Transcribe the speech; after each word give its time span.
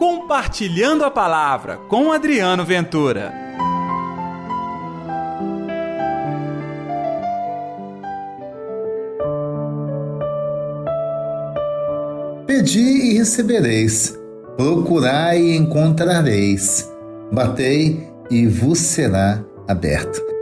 Compartilhando 0.00 1.04
a 1.04 1.10
Palavra 1.10 1.76
com 1.76 2.10
Adriano 2.10 2.64
Ventura. 2.64 3.34
Pedi 12.46 13.10
e 13.10 13.18
recebereis, 13.18 14.18
procurai 14.56 15.38
e 15.38 15.56
encontrareis, 15.58 16.90
batei 17.30 18.08
e 18.30 18.46
vos 18.46 18.78
será 18.78 19.44
aberto. 19.68 20.39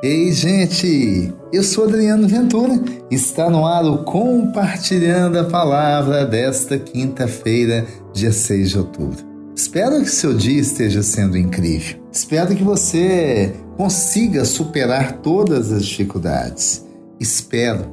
Ei, 0.00 0.30
gente! 0.30 1.34
Eu 1.52 1.64
sou 1.64 1.82
Adriano 1.82 2.28
Ventura. 2.28 2.80
Está 3.10 3.50
no 3.50 3.66
ar 3.66 3.84
o 3.84 4.04
Compartilhando 4.04 5.36
a 5.36 5.44
Palavra 5.44 6.24
desta 6.24 6.78
quinta-feira, 6.78 7.84
dia 8.12 8.30
6 8.30 8.70
de 8.70 8.78
outubro. 8.78 9.26
Espero 9.56 10.00
que 10.00 10.08
seu 10.08 10.32
dia 10.32 10.60
esteja 10.60 11.02
sendo 11.02 11.36
incrível. 11.36 11.98
Espero 12.12 12.54
que 12.54 12.62
você 12.62 13.52
consiga 13.76 14.44
superar 14.44 15.14
todas 15.14 15.72
as 15.72 15.84
dificuldades. 15.84 16.86
Espero 17.18 17.84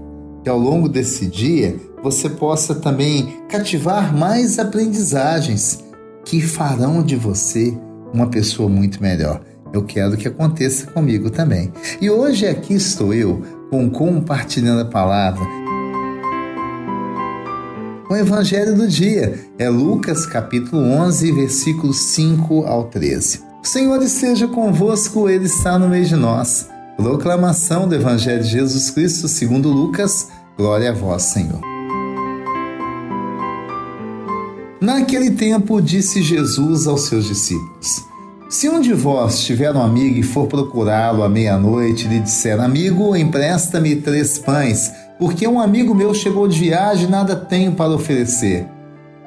que 0.44 0.49
ao 0.49 0.60
longo 0.60 0.88
desse 0.88 1.26
dia 1.26 1.76
você 2.04 2.30
possa 2.30 2.76
também 2.76 3.35
cativar 3.49 4.16
mais 4.16 4.60
aprendizagens 4.60 5.84
que 6.24 6.40
farão 6.40 7.02
de 7.02 7.16
você 7.16 7.76
uma 8.13 8.27
pessoa 8.27 8.70
muito 8.70 9.02
melhor. 9.02 9.41
Eu 9.75 9.84
quero 9.84 10.15
que 10.15 10.29
aconteça 10.29 10.88
comigo 10.88 11.29
também. 11.29 11.70
E 11.99 12.09
hoje 12.09 12.47
aqui 12.47 12.73
estou 12.73 13.13
eu 13.13 13.41
com 13.70 13.89
compartilhando 13.89 14.84
a 14.84 14.85
palavra. 14.85 15.45
O 18.09 18.15
evangelho 18.15 18.73
do 18.73 18.87
dia 18.87 19.37
é 19.59 19.67
Lucas 19.67 20.26
capítulo 20.26 20.82
11, 20.82 21.29
versículos 21.34 21.98
5 21.98 22.65
ao 22.65 22.85
13. 22.85 23.41
O 23.62 23.67
Senhor 23.67 24.01
esteja 24.01 24.48
convosco, 24.48 25.27
ele 25.27 25.45
está 25.45 25.77
no 25.77 25.89
meio 25.89 26.05
de 26.05 26.15
nós. 26.15 26.70
Proclamação 26.95 27.85
do 27.85 27.95
evangelho 27.95 28.43
de 28.43 28.51
Jesus 28.51 28.89
Cristo, 28.91 29.27
segundo 29.27 29.67
Lucas. 29.67 30.29
Glória 30.57 30.91
a 30.91 30.93
vós, 30.93 31.23
Senhor. 31.23 31.60
Naquele 34.79 35.32
tempo 35.32 35.82
disse 35.82 36.21
Jesus 36.21 36.87
aos 36.87 37.07
seus 37.07 37.26
discípulos: 37.26 38.15
se 38.49 38.70
um 38.70 38.79
de 38.79 38.93
vós 38.93 39.43
tiver 39.43 39.74
um 39.76 39.82
amigo 39.82 40.18
e 40.18 40.24
for 40.24 40.48
procurá-lo 40.48 41.24
à 41.24 41.29
meia-noite 41.29 42.05
e 42.05 42.10
lhe 42.10 42.20
disser: 42.20 42.60
Amigo, 42.60 43.15
empresta-me 43.15 43.96
três 43.96 44.38
pães, 44.38 44.93
porque 45.18 45.48
um 45.48 45.60
amigo 45.60 45.96
meu 45.96 46.13
chegou 46.13 46.48
de 46.48 46.60
viagem 46.60 47.07
e 47.07 47.12
nada 47.12 47.35
tenho 47.35 47.71
para 47.71 47.90
oferecer. 47.90 48.68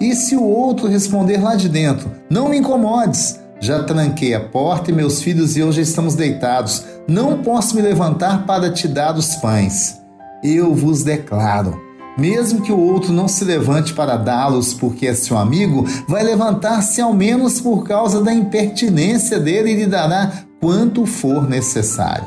E 0.01 0.15
se 0.15 0.37
o 0.37 0.45
outro 0.45 0.87
responder 0.87 1.39
lá 1.39 1.57
de 1.57 1.69
dentro: 1.69 2.11
Não 2.31 2.49
me 2.49 2.59
incomodes, 2.59 3.41
já 3.61 3.83
tranquei 3.83 4.35
a 4.35 4.41
porta 4.41 4.91
e 4.91 4.95
meus 4.95 5.21
filhos 5.21 5.57
e 5.57 5.61
eu 5.61 5.73
já 5.73 5.83
estamos 5.83 6.15
deitados, 6.15 6.85
não 7.09 7.43
posso 7.43 7.75
me 7.75 7.83
levantar 7.83 8.47
para 8.47 8.71
te 8.71 8.87
dar 8.87 9.17
os 9.17 9.35
pães. 9.37 10.01
Eu 10.45 10.73
vos 10.73 11.03
declaro 11.03 11.88
mesmo 12.19 12.63
que 12.63 12.73
o 12.73 12.79
outro 12.79 13.13
não 13.13 13.29
se 13.29 13.45
levante 13.45 13.95
para 13.95 14.17
dá-los 14.17 14.75
porque 14.75 15.07
é 15.07 15.15
seu 15.15 15.39
amigo, 15.39 15.87
vai 16.09 16.25
levantar-se 16.25 17.01
ao 17.01 17.15
menos 17.15 17.61
por 17.61 17.85
causa 17.85 18.23
da 18.23 18.35
impertinência 18.35 19.39
dele 19.39 19.71
e 19.71 19.77
lhe 19.77 19.87
dará 19.87 20.33
quanto 20.61 21.07
for 21.07 21.49
necessário. 21.49 22.27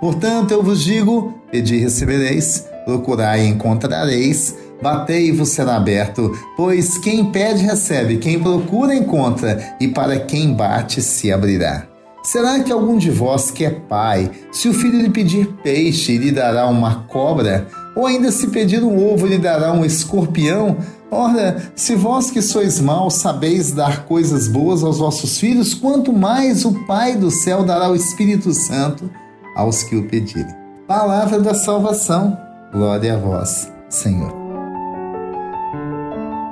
Portanto, 0.00 0.52
eu 0.52 0.62
vos 0.62 0.84
digo: 0.84 1.34
pedi 1.50 1.78
recebereis, 1.78 2.66
procurai 2.84 3.46
e 3.46 3.48
encontrareis, 3.48 4.54
batei 4.82 5.28
e 5.28 5.32
vos 5.32 5.48
será 5.48 5.76
aberto, 5.76 6.32
pois 6.56 6.98
quem 6.98 7.26
pede 7.26 7.64
recebe, 7.64 8.18
quem 8.18 8.38
procura 8.38 8.94
encontra, 8.94 9.74
e 9.80 9.88
para 9.88 10.18
quem 10.20 10.54
bate 10.54 11.00
se 11.00 11.32
abrirá. 11.32 11.86
Será 12.22 12.60
que 12.60 12.70
algum 12.70 12.98
de 12.98 13.10
vós 13.10 13.50
que 13.50 13.64
é 13.64 13.70
pai, 13.70 14.30
se 14.52 14.68
o 14.68 14.74
filho 14.74 15.00
lhe 15.00 15.08
pedir 15.08 15.46
peixe, 15.62 16.18
lhe 16.18 16.30
dará 16.30 16.66
uma 16.66 17.06
cobra? 17.08 17.66
Ou 18.00 18.06
ainda 18.06 18.32
se 18.32 18.46
pedir 18.46 18.82
um 18.82 19.12
ovo, 19.12 19.26
lhe 19.26 19.36
dará 19.36 19.74
um 19.74 19.84
escorpião? 19.84 20.78
Ora, 21.10 21.70
se 21.76 21.94
vós 21.94 22.30
que 22.30 22.40
sois 22.40 22.80
maus 22.80 23.16
sabeis 23.16 23.72
dar 23.72 24.06
coisas 24.06 24.48
boas 24.48 24.82
aos 24.82 24.96
vossos 24.96 25.38
filhos, 25.38 25.74
quanto 25.74 26.10
mais 26.10 26.64
o 26.64 26.86
Pai 26.86 27.14
do 27.14 27.30
céu 27.30 27.62
dará 27.62 27.90
o 27.90 27.94
Espírito 27.94 28.54
Santo 28.54 29.10
aos 29.54 29.82
que 29.82 29.96
o 29.96 30.08
pedirem. 30.08 30.54
Palavra 30.88 31.40
da 31.40 31.52
salvação. 31.52 32.38
Glória 32.72 33.16
a 33.16 33.18
vós, 33.18 33.70
Senhor. 33.90 34.32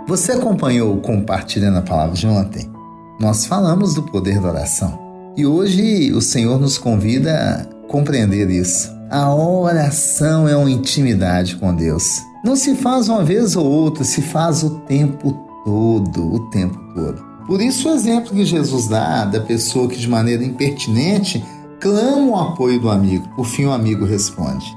Você 0.07 0.33
acompanhou 0.33 0.99
compartilhando 0.99 1.79
a 1.79 1.83
palavra 1.83 2.15
de 2.15 2.27
ontem? 2.27 2.71
Nós 3.19 3.47
falamos 3.47 3.95
do 3.95 4.03
poder 4.03 4.39
da 4.39 4.51
oração. 4.51 4.99
E 5.35 5.47
hoje 5.47 6.13
o 6.13 6.21
Senhor 6.21 6.61
nos 6.61 6.77
convida 6.77 7.33
a 7.33 7.87
compreender 7.87 8.51
isso. 8.51 8.98
A 9.11 9.35
oração 9.35 10.47
é 10.47 10.55
uma 10.55 10.71
intimidade 10.71 11.57
com 11.57 11.75
Deus. 11.75 12.23
Não 12.45 12.55
se 12.55 12.75
faz 12.75 13.09
uma 13.09 13.25
vez 13.25 13.57
ou 13.57 13.65
outra, 13.65 14.05
se 14.05 14.21
faz 14.21 14.63
o 14.63 14.81
tempo 14.81 15.33
todo, 15.65 16.35
o 16.35 16.51
tempo 16.51 16.79
todo. 16.95 17.25
Por 17.47 17.59
isso 17.63 17.89
o 17.89 17.95
exemplo 17.95 18.35
que 18.35 18.45
Jesus 18.45 18.87
dá 18.87 19.25
da 19.25 19.41
pessoa 19.41 19.89
que 19.89 19.97
de 19.97 20.07
maneira 20.07 20.45
impertinente 20.45 21.43
clama 21.81 22.33
o 22.33 22.37
apoio 22.37 22.79
do 22.79 22.91
amigo. 22.91 23.27
Por 23.35 23.47
fim 23.47 23.65
o 23.65 23.73
amigo 23.73 24.05
responde. 24.05 24.77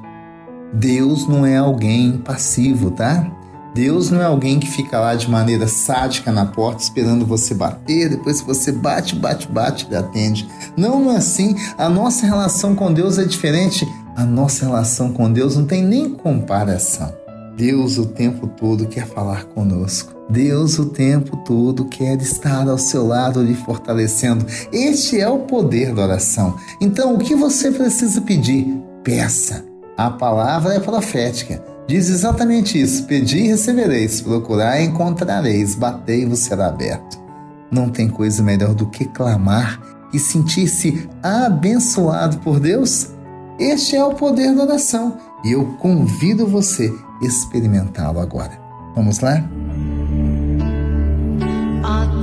Deus 0.74 1.28
não 1.28 1.46
é 1.46 1.58
alguém 1.58 2.18
passivo, 2.18 2.90
tá? 2.90 3.30
Deus 3.74 4.10
não 4.10 4.22
é 4.22 4.26
alguém 4.26 4.60
que 4.60 4.68
fica 4.68 5.00
lá 5.00 5.16
de 5.16 5.30
maneira 5.30 5.68
sádica 5.68 6.32
na 6.32 6.46
porta 6.46 6.84
esperando 6.84 7.26
você 7.26 7.54
bater, 7.54 8.10
depois 8.10 8.42
que 8.42 8.48
você 8.48 8.72
bate, 8.72 9.16
bate, 9.16 9.48
bate, 9.48 9.86
ele 9.86 9.96
atende. 9.96 10.48
Não, 10.76 11.00
não 11.00 11.12
é 11.14 11.18
assim. 11.18 11.56
A 11.78 11.88
nossa 11.88 12.26
relação 12.26 12.76
com 12.76 12.94
Deus 12.94 13.18
é 13.18 13.24
diferente. 13.24 13.88
A 14.22 14.24
nossa 14.24 14.68
relação 14.68 15.12
com 15.12 15.34
Deus 15.34 15.58
não 15.58 15.66
tem 15.66 15.84
nem 15.84 16.08
comparação. 16.14 17.12
Deus 17.58 17.98
o 17.98 18.06
tempo 18.06 18.46
todo 18.46 18.86
quer 18.86 19.08
falar 19.08 19.46
conosco. 19.46 20.14
Deus 20.30 20.78
o 20.78 20.86
tempo 20.86 21.38
todo 21.38 21.86
quer 21.86 22.22
estar 22.22 22.70
ao 22.70 22.78
seu 22.78 23.08
lado 23.08 23.42
lhe 23.42 23.56
fortalecendo. 23.56 24.46
Este 24.72 25.20
é 25.20 25.28
o 25.28 25.40
poder 25.40 25.92
da 25.96 26.04
oração. 26.04 26.56
Então, 26.80 27.16
o 27.16 27.18
que 27.18 27.34
você 27.34 27.72
precisa 27.72 28.22
pedir? 28.22 28.68
Peça. 29.04 29.66
A 29.98 30.12
palavra 30.12 30.76
é 30.76 30.80
profética. 30.80 31.60
Diz 31.88 32.08
exatamente 32.08 32.80
isso: 32.80 33.06
Pedi 33.06 33.40
e 33.40 33.48
recebereis, 33.48 34.22
procurai 34.22 34.84
e 34.84 34.88
encontrareis, 34.90 35.74
batei 35.74 36.22
e 36.22 36.26
vos 36.28 36.42
será 36.42 36.68
aberto. 36.68 37.20
Não 37.72 37.90
tem 37.90 38.08
coisa 38.08 38.44
melhor 38.44 38.76
do 38.76 38.86
que 38.86 39.06
clamar 39.06 39.82
e 40.14 40.20
sentir-se 40.20 41.10
abençoado 41.24 42.38
por 42.38 42.60
Deus? 42.60 43.11
Este 43.62 43.96
é 43.96 44.04
o 44.04 44.16
poder 44.16 44.56
da 44.56 44.64
oração 44.64 45.20
e 45.46 45.52
eu 45.52 45.64
convido 45.78 46.48
você 46.48 46.92
a 47.22 47.24
experimentá-lo 47.24 48.20
agora. 48.20 48.60
Vamos 48.96 49.20
lá? 49.20 49.34
Atende, 51.84 52.21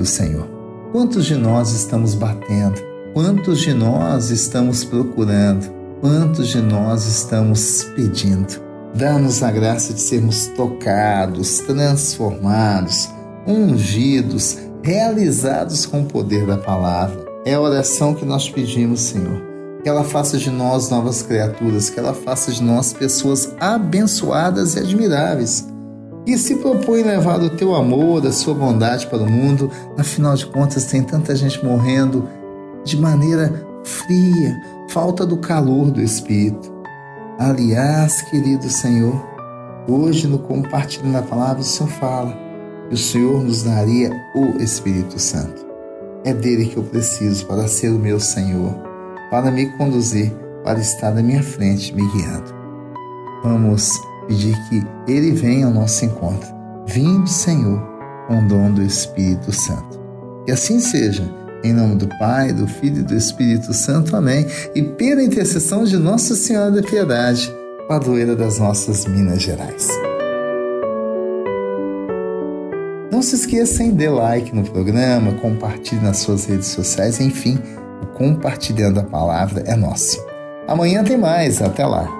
Querido 0.00 0.06
Senhor, 0.06 0.48
quantos 0.92 1.26
de 1.26 1.34
nós 1.34 1.72
estamos 1.72 2.14
batendo? 2.14 2.80
Quantos 3.12 3.60
de 3.60 3.74
nós 3.74 4.30
estamos 4.30 4.82
procurando? 4.82 5.70
Quantos 6.00 6.48
de 6.48 6.62
nós 6.62 7.04
estamos 7.04 7.84
pedindo? 7.94 8.62
Dá-nos 8.94 9.42
a 9.42 9.50
graça 9.50 9.92
de 9.92 10.00
sermos 10.00 10.46
tocados, 10.56 11.58
transformados, 11.58 13.10
ungidos, 13.46 14.56
realizados 14.82 15.84
com 15.84 16.00
o 16.00 16.06
poder 16.06 16.46
da 16.46 16.56
palavra. 16.56 17.22
É 17.44 17.52
a 17.52 17.60
oração 17.60 18.14
que 18.14 18.24
nós 18.24 18.48
pedimos, 18.48 19.00
Senhor. 19.00 19.42
Que 19.82 19.88
ela 19.88 20.04
faça 20.04 20.38
de 20.38 20.48
nós 20.48 20.88
novas 20.88 21.20
criaturas, 21.20 21.90
que 21.90 22.00
ela 22.00 22.14
faça 22.14 22.50
de 22.50 22.62
nós 22.62 22.94
pessoas 22.94 23.52
abençoadas 23.60 24.76
e 24.76 24.78
admiráveis. 24.78 25.69
E 26.30 26.38
se 26.38 26.54
propõe 26.54 27.02
levar 27.02 27.42
o 27.42 27.50
teu 27.50 27.74
amor, 27.74 28.24
a 28.24 28.30
sua 28.30 28.54
bondade 28.54 29.04
para 29.08 29.24
o 29.24 29.28
mundo, 29.28 29.68
afinal 29.98 30.36
de 30.36 30.46
contas 30.46 30.84
tem 30.84 31.02
tanta 31.02 31.34
gente 31.34 31.60
morrendo 31.64 32.28
de 32.84 32.96
maneira 32.96 33.66
fria, 33.82 34.56
falta 34.90 35.26
do 35.26 35.38
calor 35.38 35.90
do 35.90 36.00
Espírito. 36.00 36.72
Aliás, 37.36 38.22
querido 38.30 38.70
Senhor, 38.70 39.20
hoje 39.88 40.28
no 40.28 40.38
compartilhando 40.38 41.18
a 41.18 41.22
palavra, 41.22 41.62
o 41.62 41.64
Senhor 41.64 41.90
fala 41.90 42.38
que 42.86 42.94
o 42.94 42.96
Senhor 42.96 43.42
nos 43.42 43.64
daria 43.64 44.12
o 44.36 44.62
Espírito 44.62 45.18
Santo. 45.18 45.66
É 46.22 46.32
dele 46.32 46.66
que 46.66 46.76
eu 46.76 46.84
preciso 46.84 47.44
para 47.46 47.66
ser 47.66 47.88
o 47.88 47.98
meu 47.98 48.20
Senhor, 48.20 48.72
para 49.32 49.50
me 49.50 49.66
conduzir, 49.76 50.32
para 50.62 50.78
estar 50.78 51.08
à 51.08 51.22
minha 51.24 51.42
frente 51.42 51.92
me 51.92 52.08
guiando. 52.12 52.54
Vamos 53.42 54.09
pedir 54.30 54.56
que 54.68 54.86
Ele 55.08 55.32
venha 55.32 55.66
ao 55.66 55.72
nosso 55.72 56.04
encontro. 56.04 56.48
Vinde, 56.86 57.28
Senhor, 57.28 57.82
com 58.28 58.38
o 58.38 58.48
dom 58.48 58.70
do 58.70 58.80
Espírito 58.80 59.52
Santo. 59.52 60.00
Que 60.46 60.52
assim 60.52 60.78
seja, 60.78 61.28
em 61.64 61.72
nome 61.72 61.96
do 61.96 62.08
Pai, 62.16 62.52
do 62.52 62.68
Filho 62.68 63.00
e 63.00 63.02
do 63.02 63.16
Espírito 63.16 63.74
Santo. 63.74 64.14
Amém. 64.14 64.46
E 64.72 64.82
pela 64.82 65.20
intercessão 65.20 65.82
de 65.82 65.96
Nossa 65.96 66.36
Senhora 66.36 66.70
da 66.70 66.80
Piedade, 66.80 67.52
padroeira 67.88 68.36
das 68.36 68.60
nossas 68.60 69.04
Minas 69.04 69.42
Gerais. 69.42 69.88
Não 73.10 73.20
se 73.20 73.34
esqueça 73.34 73.82
de 73.82 73.90
dar 73.90 74.12
like 74.12 74.54
no 74.54 74.62
programa, 74.62 75.34
compartilhe 75.34 76.00
nas 76.00 76.18
suas 76.18 76.44
redes 76.44 76.68
sociais, 76.68 77.20
enfim, 77.20 77.58
o 78.00 78.06
compartilhando 78.16 79.00
a 79.00 79.04
palavra 79.04 79.64
é 79.66 79.74
nosso. 79.74 80.24
Amanhã 80.68 81.02
tem 81.02 81.18
mais, 81.18 81.60
até 81.60 81.84
lá. 81.84 82.19